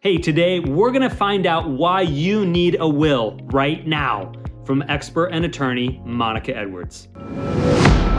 [0.00, 4.30] Hey, today we're going to find out why you need a will right now
[4.64, 7.08] from expert and attorney Monica Edwards.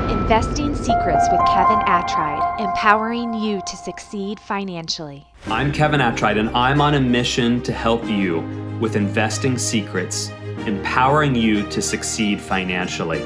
[0.09, 5.25] Investing Secrets with Kevin Attride, empowering you to succeed financially.
[5.47, 8.41] I'm Kevin Attride, and I'm on a mission to help you
[8.81, 10.31] with investing secrets,
[10.67, 13.23] empowering you to succeed financially,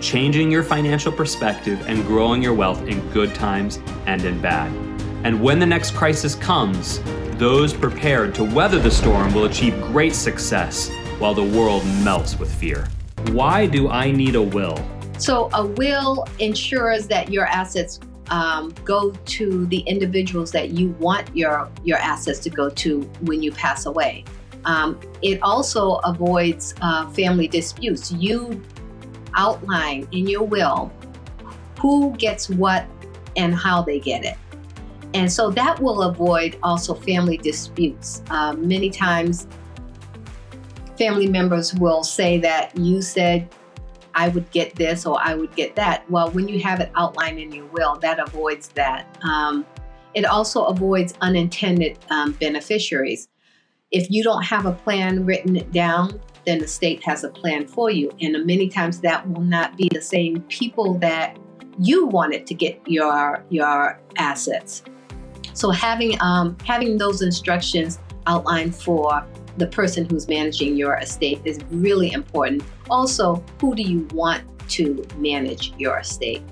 [0.00, 4.95] changing your financial perspective, and growing your wealth in good times and in bad.
[5.26, 7.00] And when the next crisis comes,
[7.32, 10.88] those prepared to weather the storm will achieve great success
[11.18, 12.86] while the world melts with fear.
[13.32, 14.78] Why do I need a will?
[15.18, 21.36] So, a will ensures that your assets um, go to the individuals that you want
[21.36, 24.22] your, your assets to go to when you pass away.
[24.64, 28.12] Um, it also avoids uh, family disputes.
[28.12, 28.62] You
[29.34, 30.92] outline in your will
[31.80, 32.86] who gets what
[33.34, 34.36] and how they get it.
[35.16, 38.22] And so that will avoid also family disputes.
[38.28, 39.46] Uh, many times,
[40.98, 43.48] family members will say that you said
[44.14, 46.08] I would get this or I would get that.
[46.10, 49.16] Well, when you have it outlined in your will, that avoids that.
[49.22, 49.64] Um,
[50.12, 53.28] it also avoids unintended um, beneficiaries.
[53.92, 57.90] If you don't have a plan written down, then the state has a plan for
[57.90, 58.14] you.
[58.20, 61.38] And many times that will not be the same people that
[61.78, 64.82] you wanted to get your your assets.
[65.56, 69.26] So having um, having those instructions outlined for
[69.56, 72.62] the person who's managing your estate is really important.
[72.90, 76.42] Also, who do you want to manage your estate?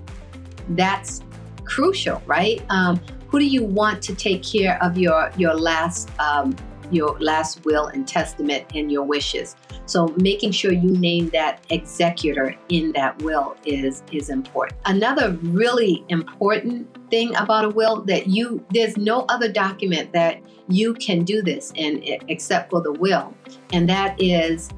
[0.70, 1.20] That's
[1.64, 2.64] crucial, right?
[2.70, 6.56] Um, who do you want to take care of your your last um,
[6.90, 9.56] your last will and testament and your wishes.
[9.86, 14.78] So making sure you name that executor in that will is is important.
[14.86, 20.94] Another really important thing about a will that you there's no other document that you
[20.94, 23.34] can do this in except for the will,
[23.72, 24.70] and that is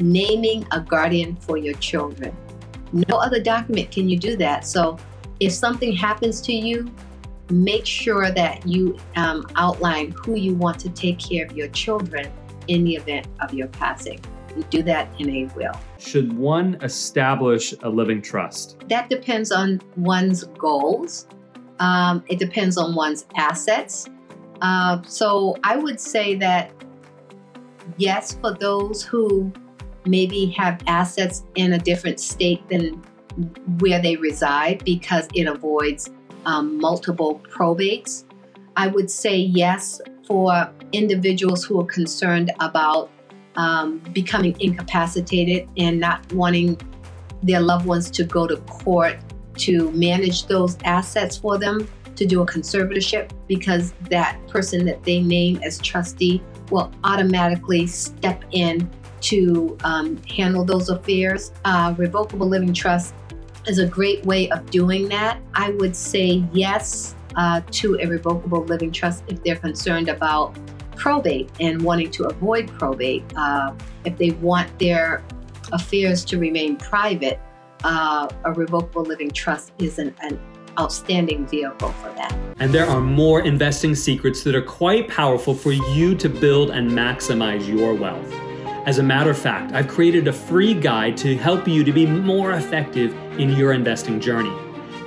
[0.00, 2.36] naming a guardian for your children.
[2.92, 4.66] No other document can you do that.
[4.66, 4.98] So
[5.40, 6.90] if something happens to you,
[7.50, 12.30] make sure that you um, outline who you want to take care of your children
[12.68, 14.20] in the event of your passing.
[14.56, 15.72] You do that in a will.
[15.98, 18.76] Should one establish a living trust?
[18.88, 21.26] That depends on one's goals.
[21.78, 24.08] Um, it depends on one's assets.
[24.60, 26.72] Uh, so I would say that
[27.96, 29.52] yes, for those who
[30.04, 33.02] maybe have assets in a different state than
[33.78, 36.10] where they reside because it avoids
[36.46, 38.24] um, multiple probates.
[38.76, 43.10] I would say yes for individuals who are concerned about
[43.56, 46.80] um, becoming incapacitated and not wanting
[47.42, 49.18] their loved ones to go to court
[49.56, 55.20] to manage those assets for them, to do a conservatorship, because that person that they
[55.20, 58.88] name as trustee will automatically step in
[59.20, 61.52] to um, handle those affairs.
[61.64, 63.14] Uh, revocable living trust
[63.68, 65.40] is a great way of doing that.
[65.54, 70.56] I would say yes uh, to a revocable living trust if they're concerned about
[70.96, 73.22] probate and wanting to avoid probate.
[73.36, 73.72] Uh,
[74.04, 75.22] if they want their
[75.72, 77.38] affairs to remain private,
[77.84, 80.40] uh, a revocable living trust is an, an
[80.78, 82.36] outstanding vehicle for that.
[82.58, 86.90] And there are more investing secrets that are quite powerful for you to build and
[86.90, 88.47] maximize your wealth.
[88.88, 92.06] As a matter of fact, I've created a free guide to help you to be
[92.06, 94.56] more effective in your investing journey.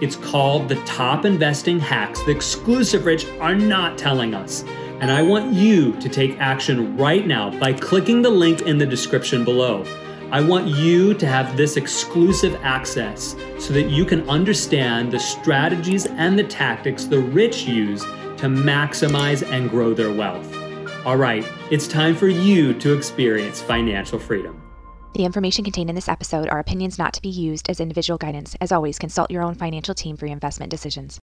[0.04, 4.64] It's called The Top Investing Hacks the exclusive rich are not telling us.
[5.00, 8.86] And I want you to take action right now by clicking the link in the
[8.86, 9.84] description below.
[10.30, 16.06] I want you to have this exclusive access so that you can understand the strategies
[16.06, 20.61] and the tactics the rich use to maximize and grow their wealth.
[21.04, 24.62] All right, it's time for you to experience financial freedom.
[25.16, 28.56] The information contained in this episode are opinions not to be used as individual guidance.
[28.62, 31.20] As always, consult your own financial team for your investment decisions.